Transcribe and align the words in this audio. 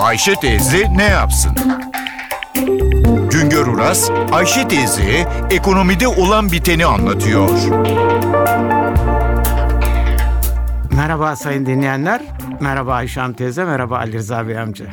Ayşe 0.00 0.34
teyze 0.34 0.96
ne 0.96 1.04
yapsın? 1.04 1.52
Güngör 3.30 3.66
Uras, 3.66 4.10
Ayşe 4.32 4.68
teyze 4.68 5.28
ekonomide 5.50 6.08
olan 6.08 6.52
biteni 6.52 6.86
anlatıyor. 6.86 7.50
Merhaba 10.96 11.36
sayın 11.36 11.66
dinleyenler. 11.66 12.22
Merhaba 12.60 12.94
Ayşe 12.94 13.32
teyze, 13.36 13.64
merhaba 13.64 13.98
Ali 13.98 14.12
Rıza 14.12 14.48
Bey 14.48 14.58
amca. 14.58 14.86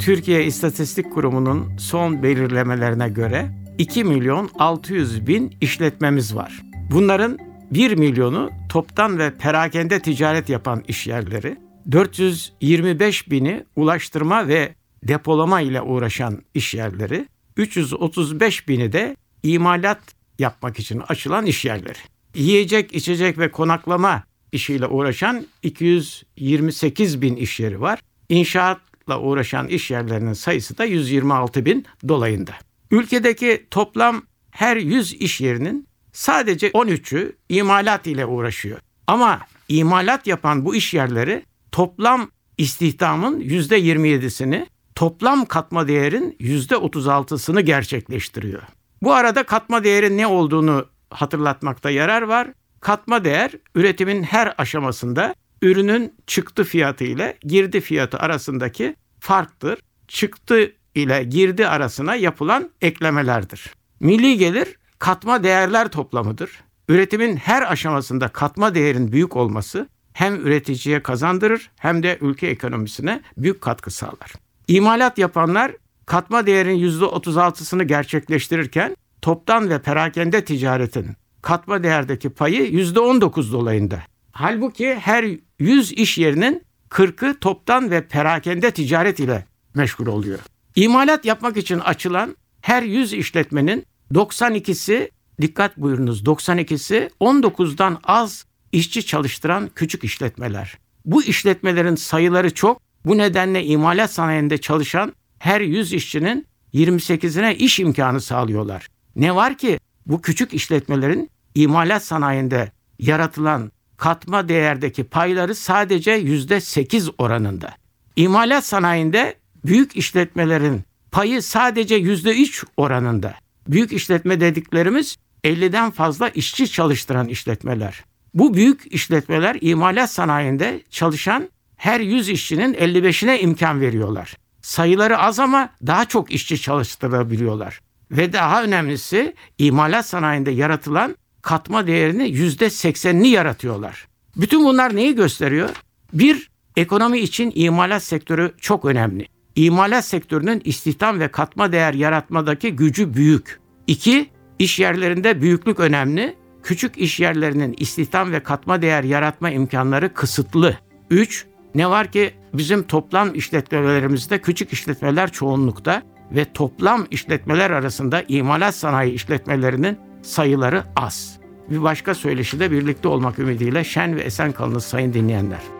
Türkiye 0.00 0.44
İstatistik 0.44 1.12
Kurumu'nun 1.12 1.76
son 1.78 2.22
belirlemelerine 2.22 3.08
göre 3.08 3.48
2 3.78 4.04
milyon 4.04 4.50
600 4.58 5.26
bin 5.26 5.56
işletmemiz 5.60 6.36
var. 6.36 6.62
Bunların 6.90 7.38
1 7.70 7.96
milyonu 7.96 8.50
toptan 8.68 9.18
ve 9.18 9.30
perakende 9.30 10.00
ticaret 10.00 10.48
yapan 10.48 10.82
işyerleri, 10.88 11.56
425 11.92 13.30
bini 13.30 13.64
ulaştırma 13.76 14.48
ve 14.48 14.74
depolama 15.02 15.60
ile 15.60 15.82
uğraşan 15.82 16.42
işyerleri, 16.54 17.28
335 17.56 18.68
bini 18.68 18.92
de 18.92 19.16
imalat 19.42 20.00
yapmak 20.38 20.78
için 20.78 21.02
açılan 21.08 21.46
işyerleri. 21.46 21.98
Yiyecek, 22.34 22.94
içecek 22.94 23.38
ve 23.38 23.50
konaklama 23.50 24.22
işiyle 24.52 24.86
uğraşan 24.86 25.46
228 25.62 27.22
bin 27.22 27.36
iş 27.36 27.60
yeri 27.60 27.80
var. 27.80 27.98
İnşaatla 28.28 29.20
uğraşan 29.20 29.68
iş 29.68 29.90
yerlerinin 29.90 30.32
sayısı 30.32 30.78
da 30.78 30.84
126 30.84 31.64
bin 31.64 31.86
dolayında. 32.08 32.52
Ülkedeki 32.90 33.66
toplam 33.70 34.22
her 34.50 34.76
100 34.76 35.12
iş 35.12 35.40
yerinin 35.40 35.86
sadece 36.12 36.68
13'ü 36.68 37.32
imalat 37.48 38.06
ile 38.06 38.26
uğraşıyor. 38.26 38.78
Ama 39.06 39.40
imalat 39.68 40.26
yapan 40.26 40.64
bu 40.64 40.74
iş 40.74 40.94
yerleri 40.94 41.42
toplam 41.72 42.30
istihdamın 42.58 43.40
%27'sini, 43.40 44.66
toplam 44.94 45.44
katma 45.44 45.88
değerin 45.88 46.36
%36'sını 46.40 47.60
gerçekleştiriyor. 47.60 48.62
Bu 49.02 49.12
arada 49.12 49.42
katma 49.42 49.84
değerin 49.84 50.18
ne 50.18 50.26
olduğunu 50.26 50.86
hatırlatmakta 51.10 51.90
yarar 51.90 52.22
var. 52.22 52.48
Katma 52.80 53.24
değer 53.24 53.52
üretimin 53.74 54.22
her 54.22 54.54
aşamasında 54.58 55.34
ürünün 55.62 56.14
çıktı 56.26 56.64
fiyatı 56.64 57.04
ile 57.04 57.38
girdi 57.42 57.80
fiyatı 57.80 58.18
arasındaki 58.18 58.96
farktır. 59.20 59.78
Çıktı 60.08 60.72
ile 60.94 61.24
girdi 61.24 61.68
arasına 61.68 62.14
yapılan 62.14 62.70
eklemelerdir. 62.80 63.74
Milli 64.00 64.38
gelir 64.38 64.76
katma 64.98 65.42
değerler 65.42 65.88
toplamıdır. 65.88 66.50
Üretimin 66.88 67.36
her 67.36 67.72
aşamasında 67.72 68.28
katma 68.28 68.74
değerin 68.74 69.12
büyük 69.12 69.36
olması 69.36 69.88
hem 70.20 70.46
üreticiye 70.46 71.02
kazandırır 71.02 71.70
hem 71.76 72.02
de 72.02 72.18
ülke 72.20 72.46
ekonomisine 72.46 73.20
büyük 73.36 73.60
katkı 73.60 73.90
sağlar. 73.90 74.32
İmalat 74.68 75.18
yapanlar 75.18 75.72
katma 76.06 76.46
değerin 76.46 76.78
%36'sını 76.78 77.82
gerçekleştirirken 77.82 78.96
toptan 79.22 79.70
ve 79.70 79.82
perakende 79.82 80.44
ticaretin 80.44 81.06
katma 81.42 81.82
değerdeki 81.82 82.30
payı 82.30 82.70
%19 82.70 83.52
dolayında. 83.52 84.02
Halbuki 84.32 84.94
her 84.94 85.24
100 85.58 85.92
iş 85.92 86.18
yerinin 86.18 86.62
40'ı 86.90 87.38
toptan 87.38 87.90
ve 87.90 88.08
perakende 88.08 88.70
ticaret 88.70 89.20
ile 89.20 89.44
meşgul 89.74 90.06
oluyor. 90.06 90.38
İmalat 90.76 91.24
yapmak 91.24 91.56
için 91.56 91.78
açılan 91.78 92.36
her 92.60 92.82
100 92.82 93.12
işletmenin 93.12 93.86
92'si 94.14 95.10
dikkat 95.40 95.76
buyurunuz 95.76 96.22
92'si 96.22 97.10
19'dan 97.20 97.98
az 98.04 98.49
işçi 98.72 99.06
çalıştıran 99.06 99.70
küçük 99.74 100.04
işletmeler. 100.04 100.78
Bu 101.04 101.22
işletmelerin 101.22 101.94
sayıları 101.94 102.54
çok. 102.54 102.80
Bu 103.04 103.18
nedenle 103.18 103.64
imalat 103.64 104.12
sanayinde 104.12 104.58
çalışan 104.58 105.12
her 105.38 105.60
100 105.60 105.92
işçinin 105.92 106.46
28'ine 106.74 107.54
iş 107.54 107.80
imkanı 107.80 108.20
sağlıyorlar. 108.20 108.88
Ne 109.16 109.34
var 109.34 109.58
ki 109.58 109.80
bu 110.06 110.22
küçük 110.22 110.54
işletmelerin 110.54 111.30
imalat 111.54 112.04
sanayinde 112.04 112.72
yaratılan 112.98 113.72
katma 113.96 114.48
değerdeki 114.48 115.04
payları 115.04 115.54
sadece 115.54 116.12
yüzde 116.12 116.60
sekiz 116.60 117.10
oranında. 117.18 117.74
İmalat 118.16 118.64
sanayinde 118.66 119.34
büyük 119.64 119.96
işletmelerin 119.96 120.82
payı 121.10 121.42
sadece 121.42 121.94
yüzde 121.94 122.42
üç 122.42 122.64
oranında. 122.76 123.34
Büyük 123.68 123.92
işletme 123.92 124.40
dediklerimiz 124.40 125.16
50'den 125.44 125.90
fazla 125.90 126.28
işçi 126.28 126.70
çalıştıran 126.70 127.28
işletmeler. 127.28 128.04
Bu 128.34 128.54
büyük 128.54 128.94
işletmeler 128.94 129.56
imalat 129.60 130.10
sanayinde 130.10 130.82
çalışan 130.90 131.48
her 131.76 132.00
100 132.00 132.28
işçinin 132.28 132.74
55'ine 132.74 133.40
imkan 133.40 133.80
veriyorlar. 133.80 134.36
Sayıları 134.62 135.18
az 135.18 135.38
ama 135.38 135.68
daha 135.86 136.04
çok 136.04 136.32
işçi 136.32 136.60
çalıştırabiliyorlar. 136.60 137.80
Ve 138.10 138.32
daha 138.32 138.64
önemlisi 138.64 139.34
imalat 139.58 140.06
sanayinde 140.06 140.50
yaratılan 140.50 141.16
katma 141.42 141.86
değerini 141.86 142.30
yüzde 142.30 142.70
seksenini 142.70 143.28
yaratıyorlar. 143.28 144.08
Bütün 144.36 144.64
bunlar 144.64 144.96
neyi 144.96 145.14
gösteriyor? 145.14 145.70
Bir, 146.12 146.50
ekonomi 146.76 147.18
için 147.18 147.52
imalat 147.54 148.02
sektörü 148.02 148.54
çok 148.60 148.84
önemli. 148.84 149.26
İmalat 149.56 150.04
sektörünün 150.04 150.62
istihdam 150.64 151.20
ve 151.20 151.28
katma 151.28 151.72
değer 151.72 151.94
yaratmadaki 151.94 152.76
gücü 152.76 153.14
büyük. 153.14 153.60
İki, 153.86 154.30
iş 154.58 154.78
yerlerinde 154.78 155.42
büyüklük 155.42 155.80
önemli. 155.80 156.36
Küçük 156.62 156.98
iş 156.98 157.20
yerlerinin 157.20 157.74
istihdam 157.78 158.32
ve 158.32 158.40
katma 158.40 158.82
değer 158.82 159.04
yaratma 159.04 159.50
imkanları 159.50 160.14
kısıtlı. 160.14 160.76
Üç, 161.10 161.46
ne 161.74 161.90
var 161.90 162.12
ki 162.12 162.34
bizim 162.54 162.82
toplam 162.82 163.34
işletmelerimizde 163.34 164.40
küçük 164.40 164.72
işletmeler 164.72 165.32
çoğunlukta 165.32 166.02
ve 166.30 166.52
toplam 166.52 167.06
işletmeler 167.10 167.70
arasında 167.70 168.22
imalat 168.28 168.74
sanayi 168.74 169.12
işletmelerinin 169.12 169.98
sayıları 170.22 170.84
az. 170.96 171.40
Bir 171.70 171.82
başka 171.82 172.14
söyleşide 172.14 172.70
birlikte 172.70 173.08
olmak 173.08 173.38
ümidiyle 173.38 173.84
şen 173.84 174.16
ve 174.16 174.20
esen 174.20 174.52
kalınız 174.52 174.84
sayın 174.84 175.12
dinleyenler. 175.12 175.79